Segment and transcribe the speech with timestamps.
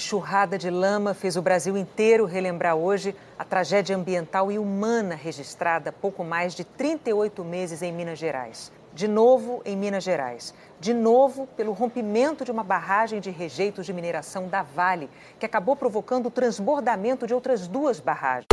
[0.00, 5.92] enxurrada de lama fez o Brasil inteiro relembrar hoje a tragédia ambiental e humana registrada
[5.92, 8.72] pouco mais de 38 meses em Minas Gerais.
[8.94, 10.54] De novo em Minas Gerais.
[10.80, 15.76] De novo pelo rompimento de uma barragem de rejeitos de mineração da Vale, que acabou
[15.76, 18.46] provocando o transbordamento de outras duas barragens.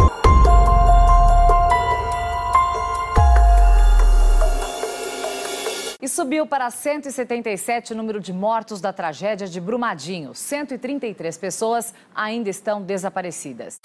[6.00, 10.36] E subiu para 177 o número de mortos da tragédia de Brumadinho.
[10.36, 13.80] 133 pessoas ainda estão desaparecidas.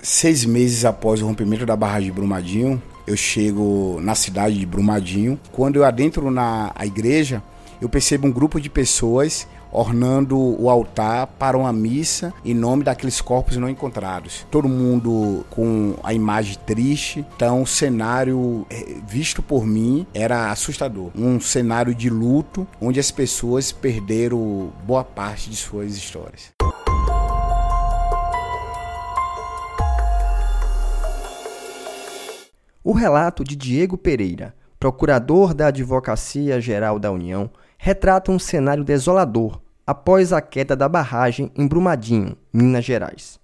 [0.00, 5.40] Seis meses após o rompimento da barragem de Brumadinho, eu chego na cidade de Brumadinho.
[5.50, 7.42] Quando eu adentro na igreja,
[7.80, 13.20] eu percebo um grupo de pessoas ornando o altar para uma missa em nome daqueles
[13.20, 14.46] corpos não encontrados.
[14.50, 17.26] Todo mundo com a imagem triste.
[17.36, 21.10] Então, o cenário eh, visto por mim era assustador.
[21.16, 26.52] Um cenário de luto onde as pessoas perderam boa parte de suas histórias.
[32.82, 39.63] O relato de Diego Pereira, procurador da Advocacia Geral da União, retrata um cenário desolador
[39.86, 43.38] após a queda da barragem em Brumadinho, Minas Gerais.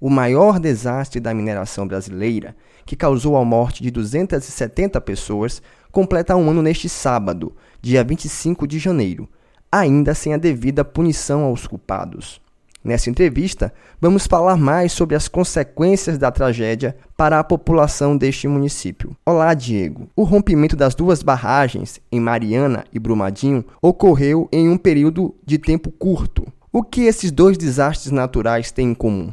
[0.00, 6.50] O maior desastre da mineração brasileira, que causou a morte de 270 pessoas, completa um
[6.50, 9.28] ano neste sábado, dia 25 de janeiro,
[9.70, 12.43] ainda sem a devida punição aos culpados.
[12.84, 19.16] Nessa entrevista, vamos falar mais sobre as consequências da tragédia para a população deste município.
[19.24, 20.06] Olá, Diego.
[20.14, 25.90] O rompimento das duas barragens, em Mariana e Brumadinho, ocorreu em um período de tempo
[25.90, 26.46] curto.
[26.70, 29.32] O que esses dois desastres naturais têm em comum?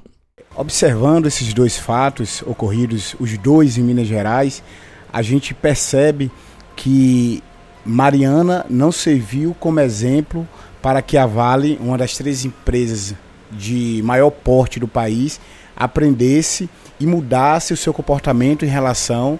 [0.55, 4.63] Observando esses dois fatos ocorridos, os dois em Minas Gerais,
[5.11, 6.31] a gente percebe
[6.73, 7.43] que
[7.85, 10.47] Mariana não serviu como exemplo
[10.81, 13.13] para que a Vale, uma das três empresas
[13.51, 15.39] de maior porte do país
[15.75, 16.69] aprendesse
[16.99, 19.39] e mudasse o seu comportamento em relação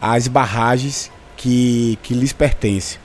[0.00, 2.98] às barragens que, que lhes pertencem.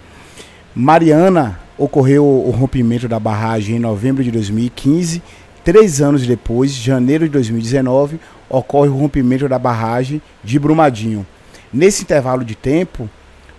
[0.75, 5.21] Mariana ocorreu o rompimento da barragem em novembro de 2015.
[5.63, 11.25] Três anos depois, janeiro de 2019, ocorre o rompimento da barragem de Brumadinho.
[11.73, 13.09] Nesse intervalo de tempo,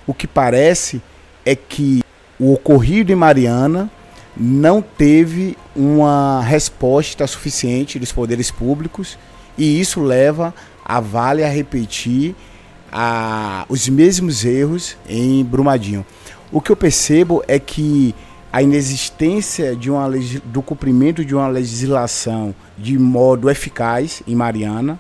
[0.07, 1.03] o que parece
[1.45, 2.03] é que
[2.39, 3.91] o ocorrido em Mariana
[4.37, 9.19] não teve uma resposta suficiente dos poderes públicos
[9.57, 10.55] e isso leva
[10.85, 12.35] a Vale a repetir
[12.93, 16.05] a, os mesmos erros em Brumadinho.
[16.53, 18.15] O que eu percebo é que
[18.53, 20.09] a inexistência de uma,
[20.45, 24.99] do cumprimento de uma legislação de modo eficaz em Mariana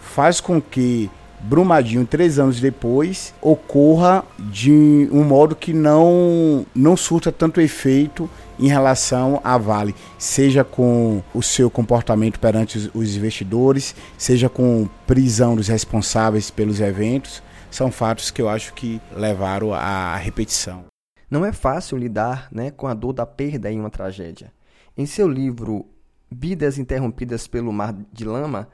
[0.00, 1.10] faz com que
[1.42, 8.28] Brumadinho, três anos depois, ocorra de um modo que não, não surta tanto efeito
[8.58, 15.56] em relação à Vale, seja com o seu comportamento perante os investidores, seja com prisão
[15.56, 20.84] dos responsáveis pelos eventos, são fatos que eu acho que levaram à repetição.
[21.30, 24.52] Não é fácil lidar né, com a dor da perda em uma tragédia.
[24.96, 25.86] Em seu livro
[26.30, 28.68] Vidas Interrompidas pelo Mar de Lama,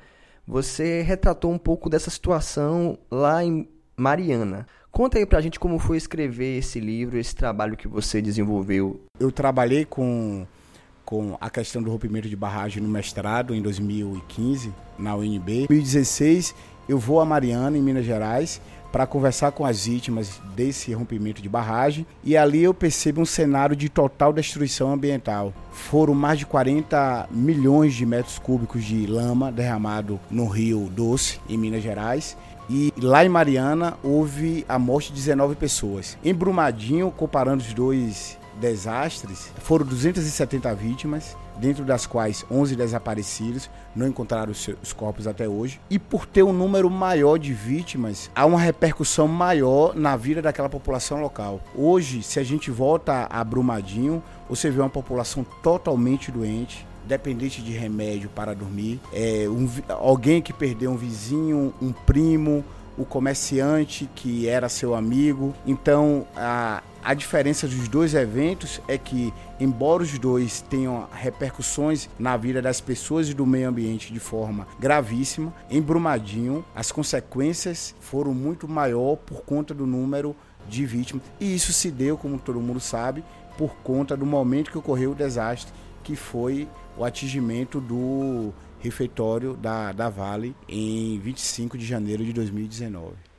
[0.47, 4.67] você retratou um pouco dessa situação lá em Mariana.
[4.93, 9.01] Conta aí pra gente como foi escrever esse livro, esse trabalho que você desenvolveu.
[9.19, 10.47] Eu trabalhei com,
[11.05, 15.65] com a questão do rompimento de barragem no mestrado em 2015, na UNB.
[15.65, 16.55] Em 2016,
[16.89, 18.61] eu vou a Mariana, em Minas Gerais,
[18.97, 23.77] para conversar com as vítimas desse rompimento de barragem e ali eu percebo um cenário
[23.77, 25.53] de total destruição ambiental.
[25.71, 31.59] Foram mais de 40 milhões de metros cúbicos de lama derramado no Rio Doce, em
[31.59, 32.39] Minas Gerais,
[32.71, 36.17] e lá em Mariana houve a morte de 19 pessoas.
[36.25, 44.06] Em Brumadinho, comparando os dois desastres, foram 270 vítimas, dentro das quais 11 desaparecidos, não
[44.06, 45.81] encontraram os, corpos até hoje.
[45.89, 50.69] E por ter um número maior de vítimas, há uma repercussão maior na vida daquela
[50.69, 51.60] população local.
[51.75, 57.72] Hoje, se a gente volta a Brumadinho, você vê uma população totalmente doente, dependente de
[57.72, 62.65] remédio para dormir, é, um, alguém que perdeu um vizinho, um primo,
[62.98, 65.54] o comerciante que era seu amigo.
[65.66, 72.36] Então, a, a diferença dos dois eventos é que, embora os dois tenham repercussões na
[72.36, 78.34] vida das pessoas e do meio ambiente de forma gravíssima, em Brumadinho as consequências foram
[78.34, 80.34] muito maior por conta do número
[80.68, 81.22] de vítimas.
[81.38, 83.22] E isso se deu, como todo mundo sabe,
[83.56, 85.72] por conta do momento que ocorreu o desastre,
[86.03, 86.68] que foi
[86.98, 93.35] o atingimento do refeitório da, da Vale em 25 de janeiro de 2019.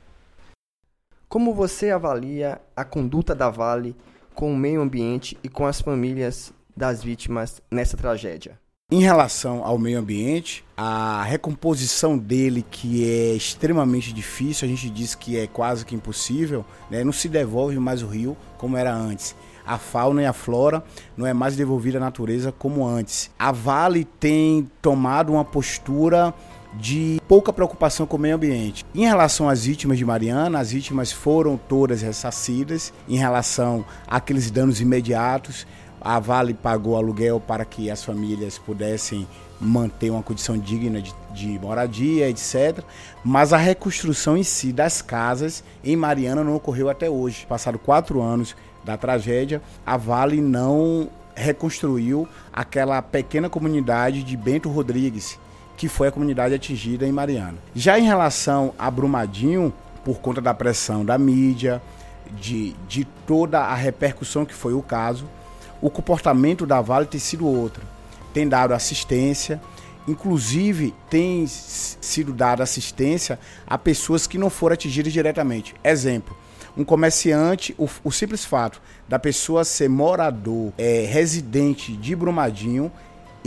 [1.28, 3.94] Como você avalia a conduta da Vale
[4.34, 8.58] com o meio ambiente e com as famílias das vítimas nessa tragédia?
[8.90, 15.14] Em relação ao meio ambiente, a recomposição dele, que é extremamente difícil, a gente diz
[15.14, 17.04] que é quase que impossível, né?
[17.04, 19.36] não se devolve mais o rio como era antes.
[19.66, 20.82] A fauna e a flora
[21.14, 23.30] não é mais devolvida à natureza como antes.
[23.38, 26.32] A Vale tem tomado uma postura
[26.74, 28.84] de pouca preocupação com o meio ambiente.
[28.94, 34.80] Em relação às vítimas de Mariana, as vítimas foram todas ressarcidas em relação àqueles danos
[34.80, 35.66] imediatos.
[36.00, 39.26] A Vale pagou aluguel para que as famílias pudessem
[39.60, 42.84] manter uma condição digna de, de, moradia, etc.
[43.24, 47.44] Mas a reconstrução em si das casas em Mariana não ocorreu até hoje.
[47.48, 48.54] Passaram quatro anos
[48.84, 55.38] da tragédia, a Vale não reconstruiu aquela pequena comunidade de Bento Rodrigues,
[55.78, 57.56] que foi a comunidade atingida em Mariana.
[57.72, 59.72] Já em relação a Brumadinho,
[60.04, 61.80] por conta da pressão da mídia,
[62.32, 65.26] de, de toda a repercussão que foi o caso,
[65.80, 67.84] o comportamento da Vale tem sido outro.
[68.34, 69.60] Tem dado assistência,
[70.08, 75.76] inclusive tem sido dada assistência a pessoas que não foram atingidas diretamente.
[75.84, 76.36] Exemplo,
[76.76, 82.90] um comerciante, o, o simples fato da pessoa ser morador, é, residente de Brumadinho,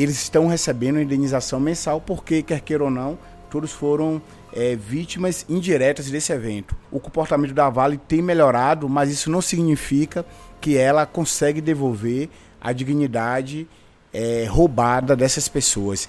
[0.01, 3.17] eles estão recebendo indenização mensal porque, quer queira ou não,
[3.49, 4.21] todos foram
[4.53, 6.75] é, vítimas indiretas desse evento.
[6.91, 10.25] O comportamento da Vale tem melhorado, mas isso não significa
[10.59, 13.67] que ela consegue devolver a dignidade
[14.13, 16.07] é, roubada dessas pessoas.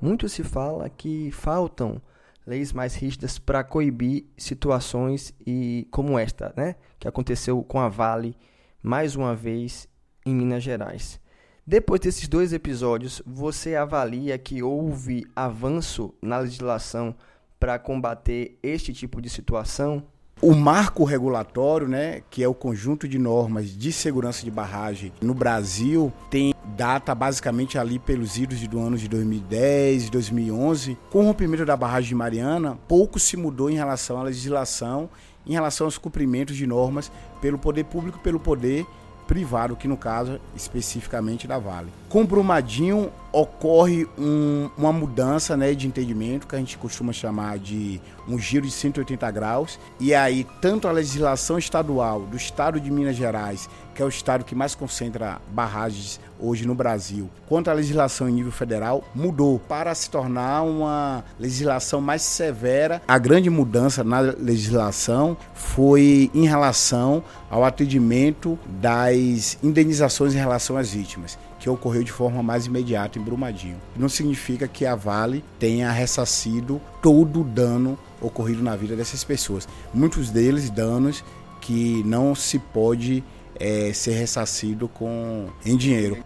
[0.00, 2.00] Muito se fala que faltam
[2.46, 8.36] leis mais rígidas para coibir situações e como esta, né, que aconteceu com a Vale
[8.82, 9.86] mais uma vez
[10.24, 11.20] em Minas Gerais.
[11.66, 17.14] Depois desses dois episódios, você avalia que houve avanço na legislação
[17.58, 20.02] para combater este tipo de situação?
[20.42, 25.34] O marco regulatório, né, que é o conjunto de normas de segurança de barragem no
[25.34, 30.96] Brasil, tem data basicamente ali pelos idos do ano de 2010, 2011.
[31.10, 35.10] Com o rompimento da barragem de Mariana, pouco se mudou em relação à legislação,
[35.46, 38.86] em relação aos cumprimentos de normas pelo poder público, pelo poder
[39.30, 41.99] privado, que no caso especificamente da Vale.
[42.10, 48.00] Com Brumadinho ocorre um, uma mudança né, de entendimento que a gente costuma chamar de
[48.26, 49.78] um giro de 180 graus.
[50.00, 54.44] E aí, tanto a legislação estadual do estado de Minas Gerais, que é o estado
[54.44, 59.94] que mais concentra barragens hoje no Brasil, quanto a legislação em nível federal, mudou para
[59.94, 63.00] se tornar uma legislação mais severa.
[63.06, 70.90] A grande mudança na legislação foi em relação ao atendimento das indenizações em relação às
[70.90, 73.76] vítimas que ocorreu de forma mais imediata em Brumadinho.
[73.94, 79.68] Não significa que a Vale tenha ressarcido todo o dano ocorrido na vida dessas pessoas.
[79.92, 81.22] Muitos deles danos
[81.60, 83.22] que não se pode
[83.56, 86.24] é, ser ressarcido com em dinheiro.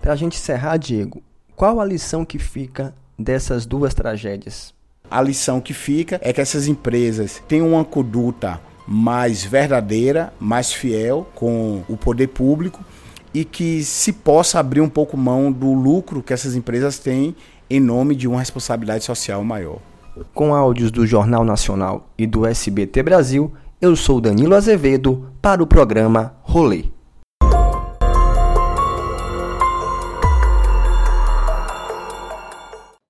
[0.00, 1.20] Para a gente encerrar, Diego,
[1.56, 4.72] qual a lição que fica dessas duas tragédias?
[5.10, 11.28] A lição que fica é que essas empresas têm uma conduta mais verdadeira, mais fiel
[11.34, 12.84] com o poder público
[13.36, 17.36] e que se possa abrir um pouco mão do lucro que essas empresas têm
[17.68, 19.78] em nome de uma responsabilidade social maior.
[20.32, 25.66] Com áudios do Jornal Nacional e do SBT Brasil, eu sou Danilo Azevedo para o
[25.66, 26.95] programa Rolê.